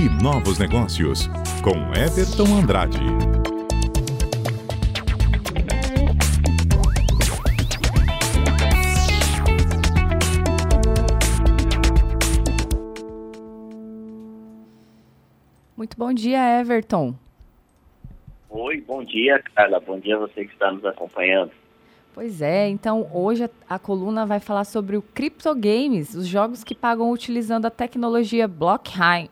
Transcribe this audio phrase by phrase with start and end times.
[0.00, 1.28] e novos negócios,
[1.62, 2.98] com Everton Andrade.
[15.76, 17.14] Muito bom dia, Everton.
[18.48, 19.80] Oi, bom dia, Carla.
[19.80, 21.50] Bom dia a você que está nos acompanhando.
[22.14, 26.64] Pois é, então hoje a, a coluna vai falar sobre o Crypto Games, os jogos
[26.64, 29.28] que pagam utilizando a tecnologia Blockchain.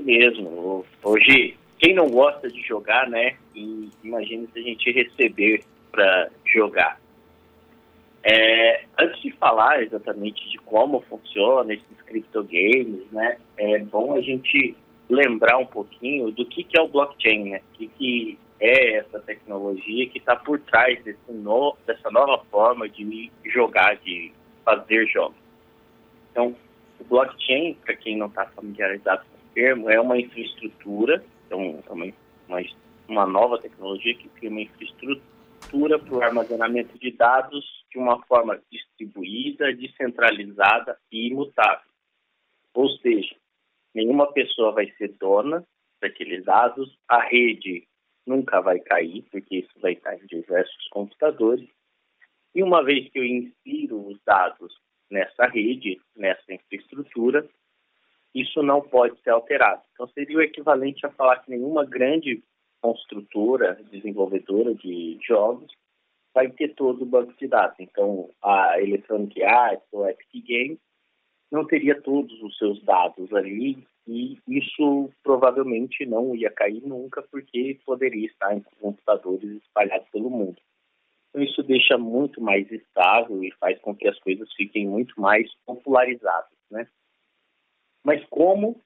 [0.00, 0.84] Isso mesmo.
[1.02, 3.36] Hoje, quem não gosta de jogar, né?
[4.02, 7.00] Imagina se a gente receber para jogar.
[8.22, 13.38] É, antes de falar exatamente de como funciona esses crypto games, né?
[13.56, 14.76] É bom a gente
[15.08, 17.60] lembrar um pouquinho do que, que é o blockchain, né?
[17.72, 22.88] O que, que é essa tecnologia que está por trás desse no, dessa nova forma
[22.88, 24.32] de jogar, de
[24.64, 25.36] fazer jogos.
[26.30, 26.54] Então,
[27.00, 32.06] o blockchain, para quem não está familiarizado termo, é uma infraestrutura, então, é uma,
[32.48, 32.62] uma,
[33.08, 38.60] uma nova tecnologia que cria uma infraestrutura para o armazenamento de dados de uma forma
[38.70, 41.90] distribuída, descentralizada e imutável.
[42.74, 43.34] Ou seja,
[43.94, 45.64] nenhuma pessoa vai ser dona
[46.00, 47.86] daqueles dados, a rede
[48.26, 51.68] nunca vai cair, porque isso vai estar em diversos computadores.
[52.54, 54.72] E uma vez que eu insiro os dados
[55.10, 57.48] nessa rede, nessa infraestrutura,
[58.34, 59.82] isso não pode ser alterado.
[59.92, 62.42] Então, seria o equivalente a falar que nenhuma grande
[62.80, 65.70] construtora, desenvolvedora de jogos,
[66.34, 67.76] vai ter todo o banco de dados.
[67.80, 70.78] Então, a Electronic Arts ou a Epic Games
[71.50, 77.78] não teria todos os seus dados ali e isso provavelmente não ia cair nunca porque
[77.84, 80.60] poderia estar em computadores espalhados pelo mundo.
[81.28, 85.48] Então isso deixa muito mais estável e faz com que as coisas fiquem muito mais
[85.66, 86.88] popularizadas, né?
[88.04, 88.80] Mas como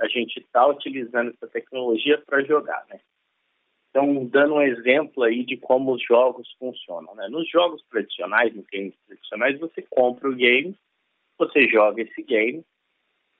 [0.00, 3.00] a gente está utilizando essa tecnologia para jogar, né?
[3.90, 7.28] Então, dando um exemplo aí de como os jogos funcionam, né?
[7.28, 10.74] Nos jogos tradicionais, nos games tradicionais, você compra o game,
[11.36, 12.64] você joga esse game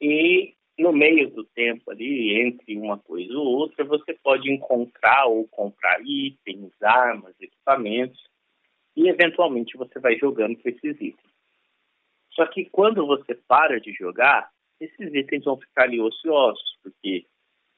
[0.00, 5.46] e no meio do tempo ali, entre uma coisa ou outra, você pode encontrar ou
[5.48, 8.22] comprar itens, armas, equipamentos,
[8.96, 11.32] e eventualmente você vai jogando com esses itens.
[12.30, 14.50] Só que quando você para de jogar,
[14.80, 17.26] esses itens vão ficar ali ociosos, porque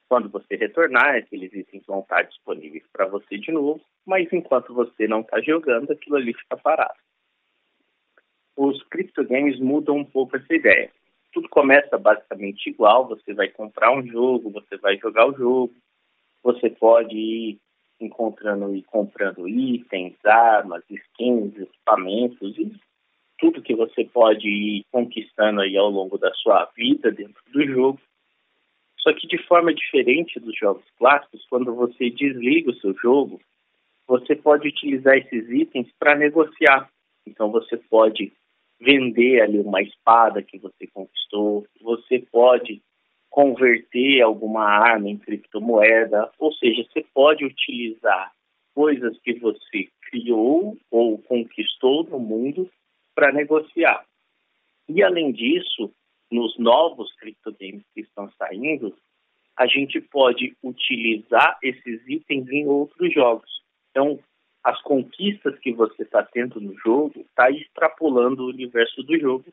[0.08, 5.06] quando você retornar, aqueles itens vão estar disponíveis para você de novo, mas enquanto você
[5.06, 6.98] não está jogando, aquilo ali fica parado.
[8.56, 10.90] Os criptogames mudam um pouco essa ideia
[11.32, 13.08] tudo começa basicamente igual.
[13.08, 15.74] Você vai comprar um jogo, você vai jogar o jogo,
[16.42, 17.60] você pode ir
[18.00, 22.72] encontrando e comprando itens, armas, skins, equipamentos e
[23.40, 28.00] tudo que você pode ir conquistando aí ao longo da sua vida dentro do jogo.
[28.98, 33.40] Só que de forma diferente dos jogos clássicos, quando você desliga o seu jogo,
[34.06, 36.90] você pode utilizar esses itens para negociar.
[37.26, 38.32] Então você pode
[38.78, 42.82] vender ali uma espada que você conquistou, você pode
[43.30, 48.32] converter alguma arma em criptomoeda, ou seja, você pode utilizar
[48.74, 52.68] coisas que você criou ou conquistou no mundo
[53.20, 54.02] para negociar.
[54.88, 55.92] E além disso,
[56.32, 58.96] nos novos criptogames que estão saindo,
[59.58, 63.62] a gente pode utilizar esses itens em outros jogos.
[63.90, 64.18] Então,
[64.64, 69.44] as conquistas que você está tendo no jogo está extrapolando o universo do jogo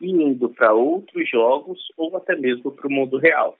[0.00, 3.56] e indo para outros jogos ou até mesmo para o mundo real.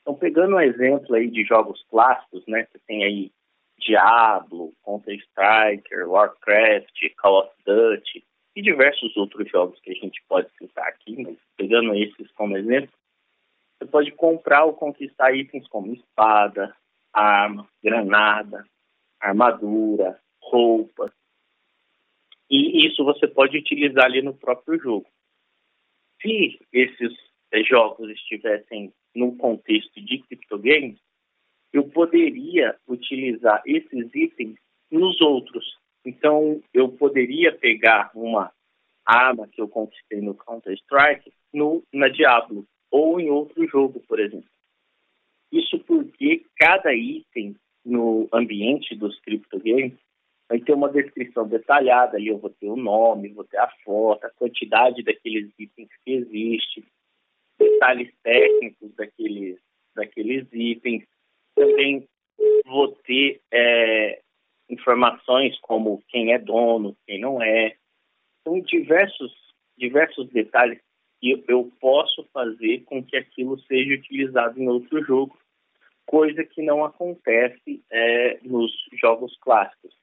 [0.00, 3.30] Então, pegando um exemplo aí de jogos clássicos, né, você tem aí
[3.78, 8.24] Diablo, Counter-Strike, Warcraft, Call of Duty
[8.54, 12.92] e diversos outros jogos que a gente pode citar aqui, mas pegando esses como exemplo,
[13.78, 16.76] você pode comprar ou conquistar itens como espada,
[17.12, 18.64] arma, granada,
[19.20, 21.10] armadura, roupas.
[22.50, 25.06] E isso você pode utilizar ali no próprio jogo.
[26.20, 27.12] Se esses
[27.66, 30.98] jogos estivessem no contexto de criptogames,
[31.72, 34.56] eu poderia utilizar esses itens
[34.90, 35.78] nos outros.
[36.04, 38.52] Então, eu poderia pegar uma
[39.06, 41.32] arma que eu conquistei no Counter-Strike
[41.92, 44.48] na Diablo ou em outro jogo, por exemplo.
[45.52, 49.98] Isso porque cada item no ambiente dos criptogames,
[50.48, 54.24] vai ter uma descrição detalhada ali, eu vou ter o nome, vou ter a foto,
[54.24, 56.84] a quantidade daqueles itens que existe,
[57.58, 59.58] detalhes técnicos daqueles,
[59.94, 61.04] daqueles itens.
[61.54, 62.06] Também
[62.64, 64.21] vou ter é,
[64.72, 67.76] informações como quem é dono, quem não é.
[68.42, 69.32] São diversos,
[69.76, 70.80] diversos detalhes
[71.22, 75.38] e eu posso fazer com que aquilo seja utilizado em outro jogo,
[76.04, 79.94] coisa que não acontece é, nos jogos clássicos.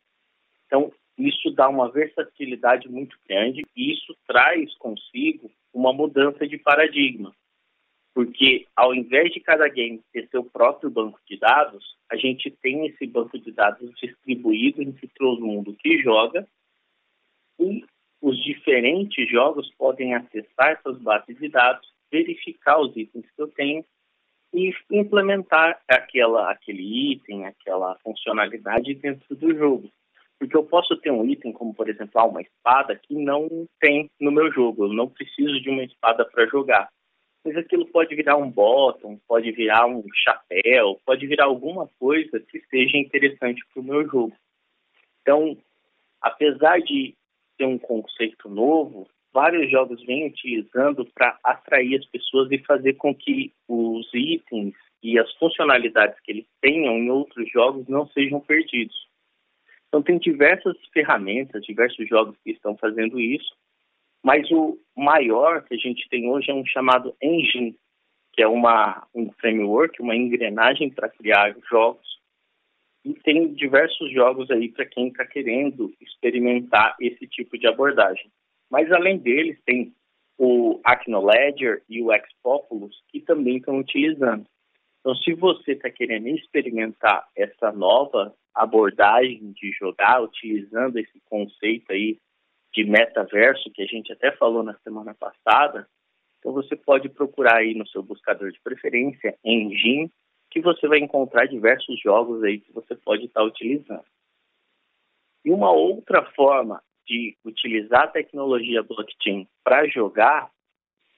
[0.66, 7.36] Então, isso dá uma versatilidade muito grande e isso traz consigo uma mudança de paradigma.
[8.14, 12.88] Porque ao invés de cada game ter seu próprio banco de dados, a gente tem
[12.88, 16.48] esse banco de dados distribuído entre todo mundo que joga
[17.60, 17.84] e
[18.22, 23.86] os diferentes jogos podem acessar essas bases de dados, verificar os itens que eu tenho
[24.54, 29.90] e implementar aquela, aquele item, aquela funcionalidade dentro do jogo.
[30.40, 34.10] Porque eu posso ter um item, como por exemplo, ah, uma espada, que não tem
[34.20, 34.86] no meu jogo.
[34.86, 36.90] Eu não preciso de uma espada para jogar.
[37.44, 42.60] Mas aquilo pode virar um bottom, pode virar um chapéu, pode virar alguma coisa que
[42.70, 44.36] seja interessante para o meu jogo.
[45.22, 45.58] Então,
[46.22, 47.16] apesar de
[47.58, 53.14] ter um conceito novo, vários jogos vêm utilizando para atrair as pessoas e fazer com
[53.16, 59.08] que os itens e as funcionalidades que eles tenham em outros jogos não sejam perdidos.
[59.88, 63.56] Então, tem diversas ferramentas, diversos jogos que estão fazendo isso,
[64.24, 67.76] mas o maior que a gente tem hoje é um chamado Engine,
[68.34, 72.08] que é uma, um framework, uma engrenagem para criar jogos.
[73.06, 78.30] E tem diversos jogos aí para quem está querendo experimentar esse tipo de abordagem.
[78.70, 79.94] Mas além deles, tem
[80.38, 84.46] o Acnoledger e o Xpopulous, que também estão utilizando.
[85.00, 92.18] Então, se você está querendo experimentar essa nova abordagem de jogar, utilizando esse conceito aí
[92.74, 95.88] de metaverso, que a gente até falou na semana passada,
[96.40, 100.12] então você pode procurar aí no seu buscador de preferência, Engine,
[100.50, 104.06] que você vai encontrar diversos jogos aí que você pode estar tá utilizando.
[105.46, 110.50] E uma outra forma de utilizar a tecnologia blockchain para jogar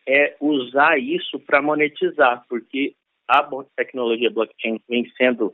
[0.08, 2.96] é usar isso para monetizar, porque
[3.28, 5.54] a tecnologia blockchain vem sendo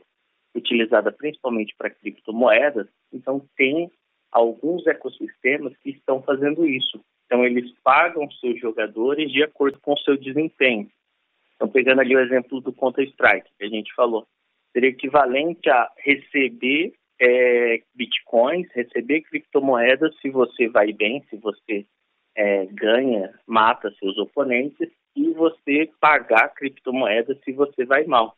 [0.54, 3.90] utilizada principalmente para criptomoedas, então tem
[4.30, 7.00] alguns ecossistemas que estão fazendo isso.
[7.26, 10.88] Então eles pagam seus jogadores de acordo com o seu desempenho.
[11.56, 14.26] Então pegando ali o exemplo do Counter Strike que a gente falou,
[14.72, 21.84] seria equivalente a receber é, bitcoins, receber criptomoedas se você vai bem, se você
[22.36, 28.36] é, ganha, mata seus oponentes e você pagar criptomoedas se você vai mal.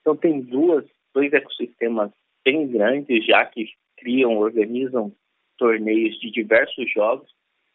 [0.00, 0.84] Então tem duas
[1.14, 2.10] dois ecossistemas
[2.44, 3.66] bem grandes já que
[4.00, 5.12] criam, organizam
[5.56, 7.30] torneios de diversos jogos,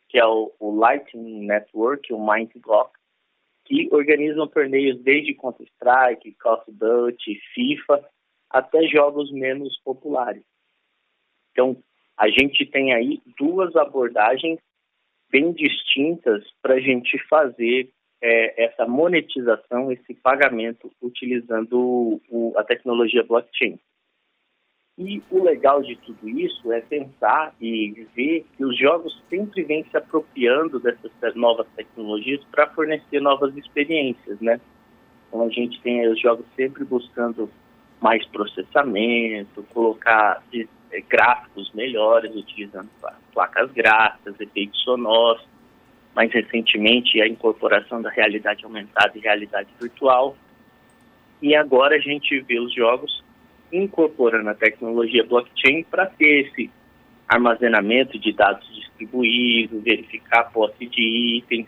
[0.09, 2.91] que é o, o Lightning Network, o Mind Block,
[3.65, 8.03] que organizam torneios desde Counter-Strike, Call of Duty, FIFA,
[8.49, 10.43] até jogos menos populares.
[11.51, 11.77] Então,
[12.17, 14.59] a gente tem aí duas abordagens
[15.29, 17.89] bem distintas para a gente fazer
[18.21, 23.79] é, essa monetização, esse pagamento utilizando o, a tecnologia blockchain.
[24.97, 29.83] E o legal de tudo isso é pensar e ver que os jogos sempre vêm
[29.91, 34.59] se apropriando dessas novas tecnologias para fornecer novas experiências, né?
[35.27, 37.49] Então a gente tem os jogos sempre buscando
[37.99, 42.89] mais processamento, colocar é, gráficos melhores, utilizando
[43.33, 45.45] placas gráficas, efeitos sonoros.
[46.15, 50.37] Mais recentemente, a incorporação da realidade aumentada e realidade virtual.
[51.41, 53.24] E agora a gente vê os jogos
[53.77, 56.69] incorporando a tecnologia blockchain para ter esse
[57.27, 61.67] armazenamento de dados distribuídos, verificar a posse de itens,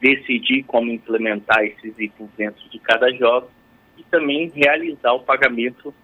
[0.00, 3.50] decidir como implementar esses itens dentro de cada jogo
[3.98, 5.94] e também realizar o pagamento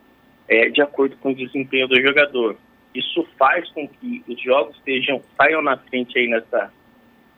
[0.48, 2.56] é, de acordo com o desempenho do jogador.
[2.94, 6.70] Isso faz com que os jogos estejam, saiam na frente aí nessa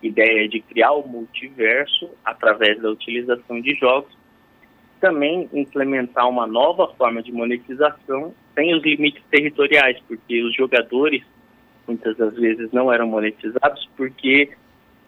[0.01, 4.18] ideia de criar o multiverso através da utilização de jogos
[4.99, 11.23] também implementar uma nova forma de monetização sem os limites territoriais, porque os jogadores
[11.87, 14.51] muitas das vezes não eram monetizados porque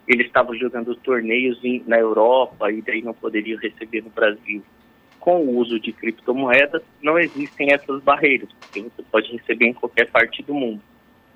[0.08, 4.64] eles estavam jogando torneios em, na Europa e daí não poderiam receber no Brasil.
[5.20, 10.10] Com o uso de criptomoedas, não existem essas barreiras, porque você pode receber em qualquer
[10.10, 10.82] parte do mundo.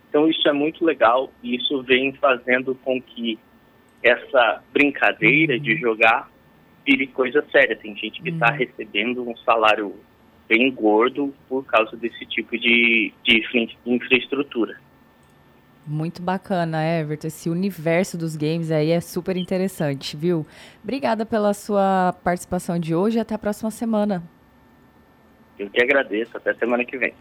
[0.10, 3.38] Então, isso é muito legal e isso vem fazendo com que
[4.02, 6.30] essa brincadeira de jogar
[6.86, 7.76] vire coisa séria.
[7.76, 8.58] Tem gente que está hum.
[8.58, 9.96] recebendo um salário
[10.48, 13.44] bem gordo por causa desse tipo de, de
[13.86, 14.78] infraestrutura.
[15.88, 17.28] Muito bacana, Everton.
[17.28, 20.46] Esse universo dos games aí é super interessante, viu?
[20.84, 24.24] Obrigada pela sua participação de hoje e até a próxima semana.
[25.60, 26.36] Eu que agradeço.
[26.36, 27.14] Até semana que vem.